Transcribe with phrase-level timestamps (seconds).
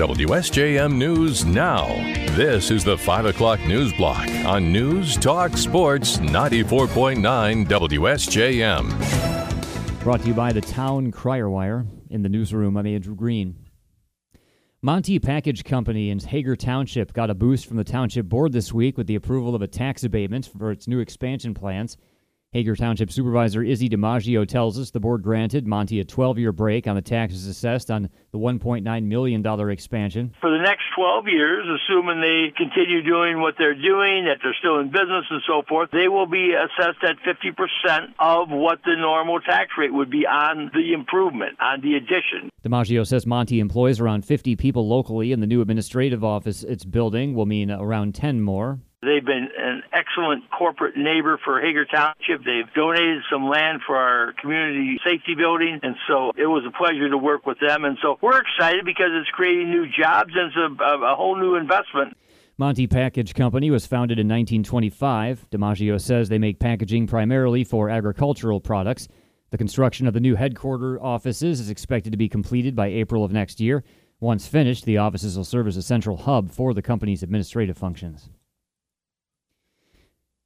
[0.00, 1.84] WSJM News Now.
[2.34, 8.88] This is the 5 o'clock news block on News Talk Sports 94.9 WSJM.
[10.02, 11.84] Brought to you by the Town Crier Wire.
[12.08, 13.66] In the newsroom, I'm Andrew Green.
[14.80, 18.96] Monte Package Company in Hagar Township got a boost from the Township Board this week
[18.96, 21.98] with the approval of a tax abatement for its new expansion plans.
[22.52, 26.88] Hagar Township Supervisor Izzy DiMaggio tells us the board granted Monte a 12 year break
[26.88, 30.34] on the taxes assessed on the $1.9 million expansion.
[30.40, 34.80] For the next 12 years, assuming they continue doing what they're doing, that they're still
[34.80, 39.38] in business and so forth, they will be assessed at 50% of what the normal
[39.38, 42.50] tax rate would be on the improvement, on the addition.
[42.64, 47.32] DiMaggio says Monte employs around 50 people locally, and the new administrative office it's building
[47.32, 48.80] will mean around 10 more.
[49.02, 52.44] They've been an excellent corporate neighbor for Hagar Township.
[52.44, 57.08] They've donated some land for our community safety building, and so it was a pleasure
[57.08, 57.86] to work with them.
[57.86, 61.54] And so we're excited because it's creating new jobs and it's a, a, whole new
[61.54, 62.14] investment.
[62.58, 65.48] Monte Package Company was founded in 1925.
[65.50, 69.08] DiMaggio says they make packaging primarily for agricultural products.
[69.48, 73.32] The construction of the new headquarters offices is expected to be completed by April of
[73.32, 73.82] next year.
[74.20, 78.28] Once finished, the offices will serve as a central hub for the company's administrative functions.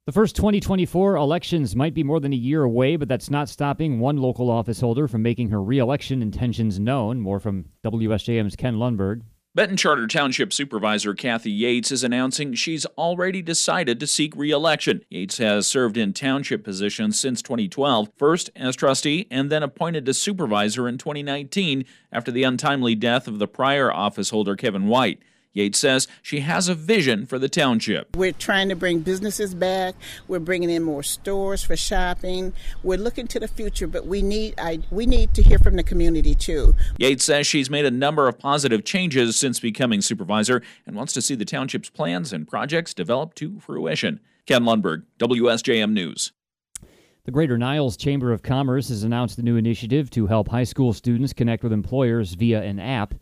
[0.07, 3.99] The first 2024 elections might be more than a year away, but that's not stopping
[3.99, 7.19] one local office holder from making her reelection intentions known.
[7.19, 9.23] More from WSJM's Ken Lundberg.
[9.55, 15.01] Benton Charter Township Supervisor Kathy Yates is announcing she's already decided to seek re-election.
[15.09, 20.13] Yates has served in township positions since 2012, first as trustee and then appointed to
[20.13, 25.17] supervisor in 2019 after the untimely death of the prior office holder Kevin White.
[25.55, 28.15] Yates says she has a vision for the township.
[28.15, 29.95] We're trying to bring businesses back.
[30.27, 32.51] We're bringing in more stores for shopping.
[32.83, 35.83] We're looking to the future, but we need I, we need to hear from the
[35.83, 36.75] community too.
[36.97, 41.21] Yates says she's made a number of positive changes since becoming supervisor and wants to
[41.21, 44.19] see the township's plans and projects develop to fruition.
[44.45, 46.33] Ken Lundberg, WSJM News.
[47.23, 50.93] The Greater Niles Chamber of Commerce has announced a new initiative to help high school
[50.93, 53.15] students connect with employers via an app.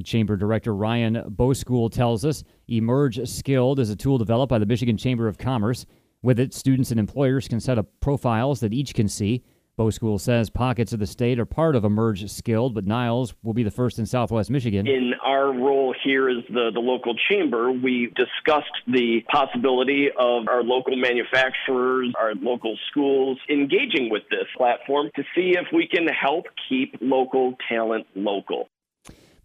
[0.00, 4.64] And Chamber Director Ryan Boschool tells us Emerge Skilled is a tool developed by the
[4.64, 5.84] Michigan Chamber of Commerce.
[6.22, 9.44] With it, students and employers can set up profiles that each can see.
[9.78, 13.62] Boschool says pockets of the state are part of Emerge Skilled, but Niles will be
[13.62, 14.86] the first in Southwest Michigan.
[14.86, 20.62] In our role here as the, the local chamber, we discussed the possibility of our
[20.62, 26.46] local manufacturers, our local schools engaging with this platform to see if we can help
[26.70, 28.66] keep local talent local.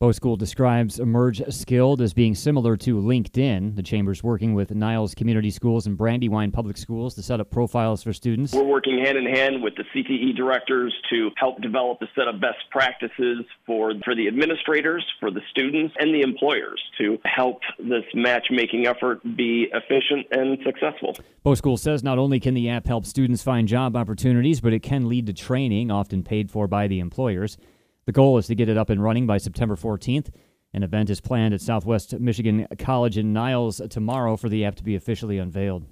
[0.01, 3.77] Boschool describes Emerge Skilled as being similar to LinkedIn.
[3.77, 8.03] The chamber's working with Niles Community Schools and Brandywine Public Schools to set up profiles
[8.03, 8.53] for students.
[8.53, 12.41] We're working hand in hand with the CTE directors to help develop a set of
[12.41, 18.03] best practices for, for the administrators, for the students, and the employers to help this
[18.13, 21.15] matchmaking effort be efficient and successful.
[21.45, 25.07] Boschool says not only can the app help students find job opportunities, but it can
[25.07, 27.57] lead to training, often paid for by the employers.
[28.05, 30.29] The goal is to get it up and running by September 14th.
[30.73, 34.83] An event is planned at Southwest Michigan College in Niles tomorrow for the app to
[34.83, 35.85] be officially unveiled.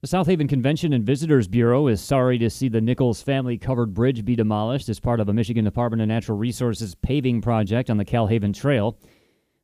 [0.00, 3.94] The South Haven Convention and Visitors Bureau is sorry to see the Nichols family covered
[3.94, 7.96] bridge be demolished as part of a Michigan Department of Natural Resources paving project on
[7.96, 8.98] the Kal-Haven Trail.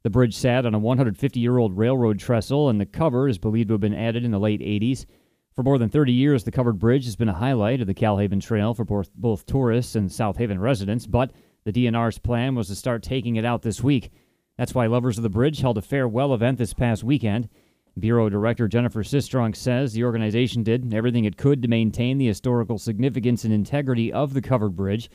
[0.03, 3.69] The bridge sat on a 150 year old railroad trestle, and the cover is believed
[3.69, 5.05] to have been added in the late 80s.
[5.55, 8.41] For more than 30 years, the covered bridge has been a highlight of the Kal-Haven
[8.41, 11.33] Trail for both, both tourists and South Haven residents, but
[11.65, 14.12] the DNR's plan was to start taking it out this week.
[14.56, 17.49] That's why Lovers of the Bridge held a farewell event this past weekend.
[17.99, 22.78] Bureau Director Jennifer Sistrunk says the organization did everything it could to maintain the historical
[22.78, 25.11] significance and integrity of the covered bridge.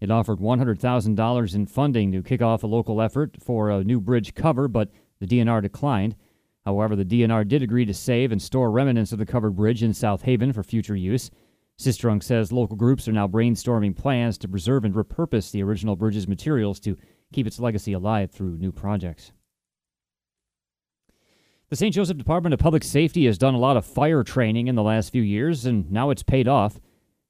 [0.00, 4.34] It offered $100,000 in funding to kick off a local effort for a new bridge
[4.34, 6.16] cover, but the DNR declined.
[6.66, 9.94] However, the DNR did agree to save and store remnants of the covered bridge in
[9.94, 11.30] South Haven for future use.
[11.78, 16.26] Sistrunk says local groups are now brainstorming plans to preserve and repurpose the original bridge's
[16.26, 16.96] materials to
[17.32, 19.30] keep its legacy alive through new projects.
[21.68, 21.94] The St.
[21.94, 25.12] Joseph Department of Public Safety has done a lot of fire training in the last
[25.12, 26.80] few years, and now it's paid off.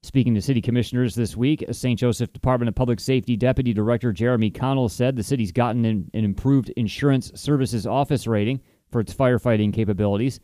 [0.01, 1.99] Speaking to city commissioners this week, St.
[1.99, 6.23] Joseph Department of Public Safety Deputy Director Jeremy Connell said the city's gotten an, an
[6.23, 8.61] improved insurance services office rating
[8.91, 10.39] for its firefighting capabilities.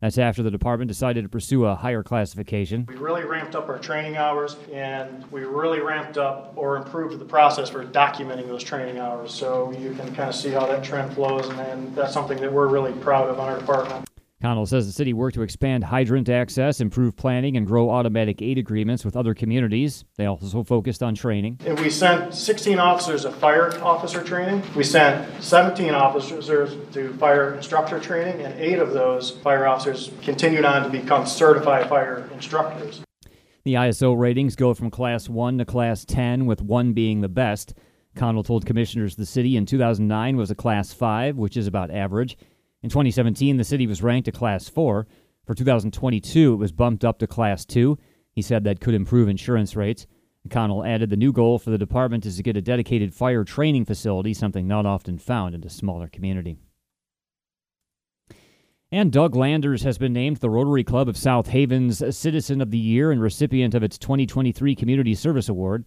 [0.00, 2.86] That's after the department decided to pursue a higher classification.
[2.88, 7.24] We really ramped up our training hours and we really ramped up or improved the
[7.24, 9.34] process for documenting those training hours.
[9.34, 12.68] So you can kind of see how that trend flows, and, that's something that we're
[12.68, 14.08] really proud of on our department.
[14.40, 18.56] Connell says the city worked to expand hydrant access, improve planning, and grow automatic aid
[18.56, 20.04] agreements with other communities.
[20.16, 21.58] They also focused on training.
[21.66, 24.62] And we sent 16 officers to fire officer training.
[24.76, 26.46] We sent 17 officers
[26.92, 31.88] to fire instructor training, and eight of those fire officers continued on to become certified
[31.88, 33.02] fire instructors.
[33.64, 37.74] The ISO ratings go from Class 1 to Class 10, with 1 being the best.
[38.14, 42.38] Connell told commissioners the city in 2009 was a Class 5, which is about average.
[42.82, 45.06] In 2017, the city was ranked a Class 4.
[45.44, 47.98] For 2022, it was bumped up to Class 2.
[48.32, 50.06] He said that could improve insurance rates.
[50.48, 53.84] Connell added the new goal for the department is to get a dedicated fire training
[53.84, 56.58] facility, something not often found in a smaller community.
[58.90, 62.78] And Doug Landers has been named the Rotary Club of South Haven's Citizen of the
[62.78, 65.84] Year and recipient of its 2023 Community Service Award.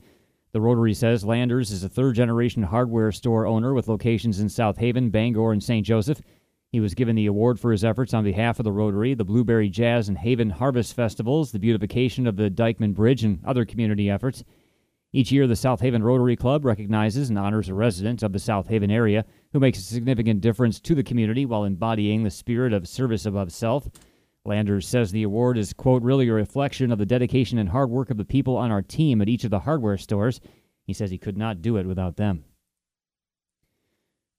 [0.51, 4.77] The Rotary says Landers is a third generation hardware store owner with locations in South
[4.77, 5.85] Haven, Bangor, and St.
[5.85, 6.21] Joseph.
[6.71, 9.67] He was given the award for his efforts on behalf of the Rotary, the Blueberry
[9.67, 14.45] Jazz and Haven Harvest Festivals, the beautification of the Dyckman Bridge, and other community efforts.
[15.11, 18.67] Each year, the South Haven Rotary Club recognizes and honors a resident of the South
[18.69, 22.87] Haven area who makes a significant difference to the community while embodying the spirit of
[22.87, 23.89] service above self.
[24.45, 28.09] Landers says the award is, quote, really a reflection of the dedication and hard work
[28.09, 30.39] of the people on our team at each of the hardware stores.
[30.85, 32.45] He says he could not do it without them.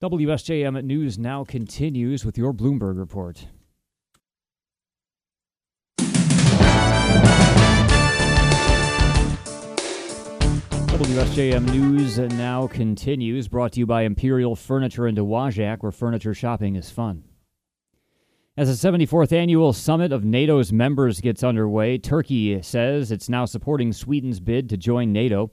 [0.02, 3.46] WSJM News now continues with your Bloomberg report.
[10.88, 16.74] WSJM News now continues, brought to you by Imperial Furniture in Dowagiac, where furniture shopping
[16.74, 17.22] is fun.
[18.56, 23.92] As the 74th annual summit of NATO's members gets underway, Turkey says it's now supporting
[23.92, 25.52] Sweden's bid to join NATO.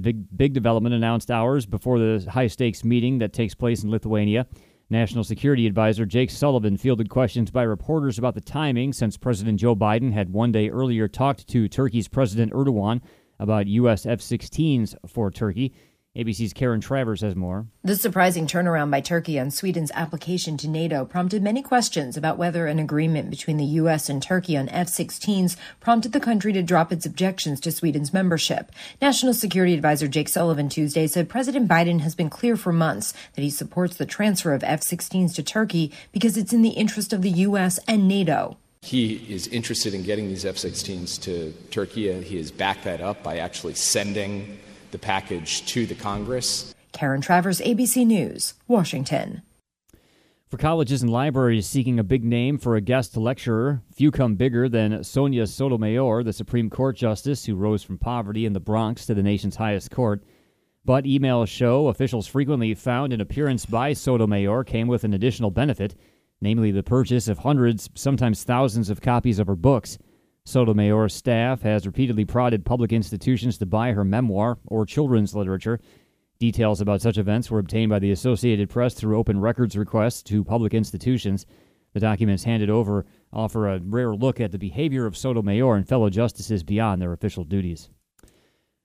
[0.00, 3.90] The big, big development announced hours before the high stakes meeting that takes place in
[3.90, 4.46] Lithuania.
[4.88, 9.76] National Security Advisor Jake Sullivan fielded questions by reporters about the timing since President Joe
[9.76, 13.02] Biden had one day earlier talked to Turkey's President Erdogan
[13.38, 14.06] about U.S.
[14.06, 15.74] F 16s for Turkey.
[16.16, 17.66] ABC's Karen Travers has more.
[17.84, 22.66] The surprising turnaround by Turkey on Sweden's application to NATO prompted many questions about whether
[22.66, 24.08] an agreement between the U.S.
[24.08, 28.72] and Turkey on F 16s prompted the country to drop its objections to Sweden's membership.
[29.00, 33.42] National Security Advisor Jake Sullivan Tuesday said President Biden has been clear for months that
[33.42, 37.22] he supports the transfer of F 16s to Turkey because it's in the interest of
[37.22, 37.78] the U.S.
[37.86, 38.56] and NATO.
[38.82, 43.00] He is interested in getting these F 16s to Turkey, and he has backed that
[43.00, 44.58] up by actually sending
[44.92, 46.74] the package to the Congress.
[46.92, 49.42] Karen Travers, ABC News, Washington.
[50.50, 54.68] For colleges and libraries seeking a big name for a guest lecturer, few come bigger
[54.68, 59.14] than Sonia Sotomayor, the Supreme Court Justice who rose from poverty in the Bronx to
[59.14, 60.24] the nation's highest court.
[60.84, 65.94] But emails show officials frequently found an appearance by Sotomayor came with an additional benefit,
[66.40, 69.98] namely the purchase of hundreds, sometimes thousands of copies of her books.
[70.50, 75.80] Sotomayor's staff has repeatedly prodded public institutions to buy her memoir or children's literature.
[76.40, 80.42] Details about such events were obtained by the Associated Press through open records requests to
[80.42, 81.46] public institutions.
[81.92, 86.10] The documents handed over offer a rare look at the behavior of Sotomayor and fellow
[86.10, 87.88] justices beyond their official duties.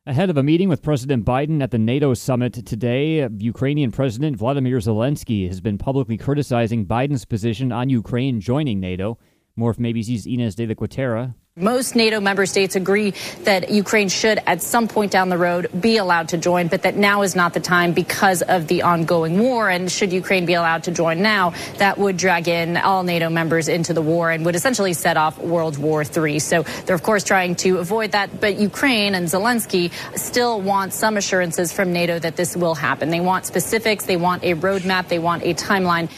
[0.05, 4.77] Ahead of a meeting with President Biden at the NATO summit today, Ukrainian President Vladimir
[4.77, 9.17] Zelensky has been publicly criticizing Biden's position on Ukraine joining NATO.
[9.55, 13.13] More from ABC's Ines de La Cuetara most NATO member states agree
[13.43, 16.97] that Ukraine should, at some point down the road, be allowed to join, but that
[16.97, 19.69] now is not the time because of the ongoing war.
[19.69, 23.69] And should Ukraine be allowed to join now, that would drag in all NATO members
[23.69, 26.39] into the war and would essentially set off World War III.
[26.39, 28.41] So they're, of course, trying to avoid that.
[28.41, 33.11] But Ukraine and Zelensky still want some assurances from NATO that this will happen.
[33.11, 36.09] They want specifics, they want a roadmap, they want a timeline.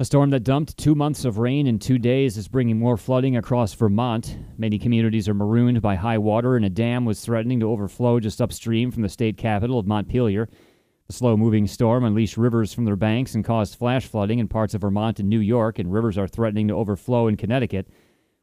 [0.00, 3.36] A storm that dumped two months of rain in two days is bringing more flooding
[3.36, 4.34] across Vermont.
[4.56, 8.40] Many communities are marooned by high water, and a dam was threatening to overflow just
[8.40, 10.48] upstream from the state capital of Montpelier.
[11.06, 14.72] The slow moving storm unleashed rivers from their banks and caused flash flooding in parts
[14.72, 17.86] of Vermont and New York, and rivers are threatening to overflow in Connecticut.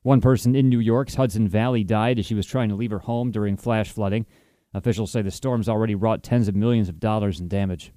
[0.04, 3.00] One person in New York's Hudson Valley died as she was trying to leave her
[3.00, 4.28] home during flash flooding.
[4.76, 7.94] Officials say the storm's already wrought tens of millions of dollars in damage.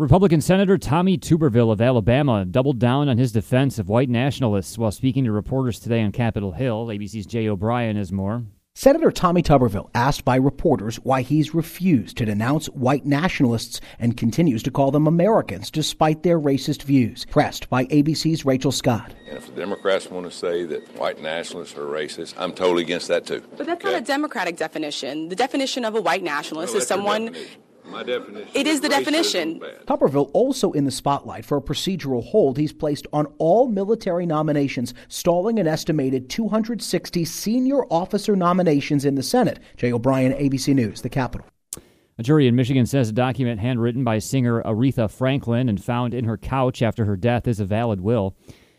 [0.00, 4.92] Republican Senator Tommy Tuberville of Alabama doubled down on his defense of white nationalists while
[4.92, 6.86] speaking to reporters today on Capitol Hill.
[6.86, 8.44] ABC's Jay O'Brien has more.
[8.76, 14.62] Senator Tommy Tuberville asked by reporters why he's refused to denounce white nationalists and continues
[14.62, 17.26] to call them Americans despite their racist views.
[17.28, 19.12] Pressed by ABC's Rachel Scott.
[19.26, 23.08] And if the Democrats want to say that white nationalists are racist, I'm totally against
[23.08, 23.42] that too.
[23.56, 23.94] But that's okay?
[23.94, 25.28] not a Democratic definition.
[25.28, 27.34] The definition of a white nationalist well, is someone
[27.90, 28.50] My definition.
[28.54, 29.60] It is the definition.
[29.86, 34.92] Tuberville also in the spotlight for a procedural hold he's placed on all military nominations,
[35.08, 39.58] stalling an estimated 260 senior officer nominations in the Senate.
[39.76, 41.46] Jay O'Brien, ABC News, the Capitol.
[42.18, 46.24] A jury in Michigan says a document handwritten by singer Aretha Franklin and found in
[46.24, 48.36] her couch after her death is a valid will.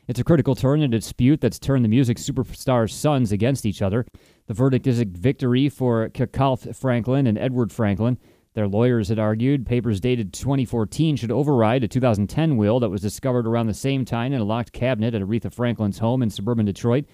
[0.09, 3.81] It's a critical turn in a dispute that's turned the music superstar's sons against each
[3.81, 4.05] other.
[4.47, 8.17] The verdict is a victory for Kecalf Franklin and Edward Franklin.
[8.59, 13.47] Their lawyers had argued papers dated 2014 should override a 2010 will that was discovered
[13.47, 17.05] around the same time in a locked cabinet at Aretha Franklin's home in suburban Detroit.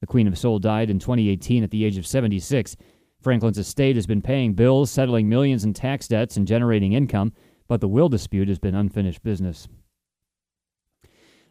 [0.00, 2.78] The Queen of Soul died in 2018 at the age of 76.
[3.20, 7.34] Franklin's estate has been paying bills, settling millions in tax debts, and generating income,
[7.68, 9.68] but the will dispute has been unfinished business.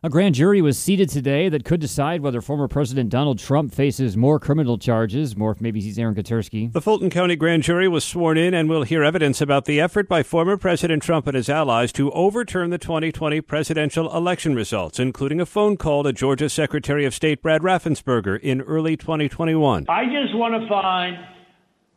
[0.06, 4.16] A grand jury was seated today that could decide whether former President Donald Trump faces
[4.16, 5.36] more criminal charges.
[5.36, 6.72] More ABC's Aaron Katersky.
[6.72, 10.08] The Fulton County grand jury was sworn in and will hear evidence about the effort
[10.08, 15.42] by former President Trump and his allies to overturn the 2020 presidential election results, including
[15.42, 19.88] a phone call to Georgia Secretary of State Brad Raffensperger in early 2021.
[19.90, 21.18] I just want to find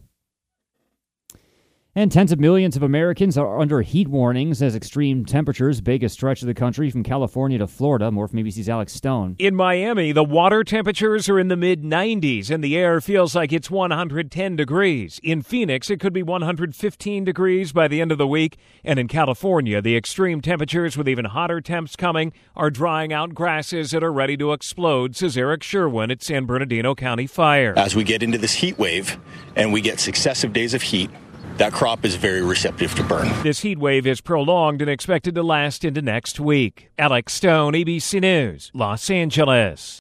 [1.97, 6.09] And tens of millions of Americans are under heat warnings as extreme temperatures bake a
[6.09, 8.11] stretch of the country from California to Florida.
[8.11, 9.35] More from ABC's Alex Stone.
[9.39, 13.51] In Miami, the water temperatures are in the mid 90s and the air feels like
[13.51, 15.19] it's 110 degrees.
[15.23, 18.57] In Phoenix, it could be 115 degrees by the end of the week.
[18.83, 23.89] And in California, the extreme temperatures with even hotter temps coming are drying out grasses
[23.89, 27.73] that are ready to explode, says Eric Sherwin at San Bernardino County Fire.
[27.75, 29.17] As we get into this heat wave
[29.55, 31.09] and we get successive days of heat,
[31.57, 33.27] that crop is very receptive to burn.
[33.43, 36.89] This heat wave is prolonged and expected to last into next week.
[36.97, 39.95] Alex Stone, ABC News, Los Angeles.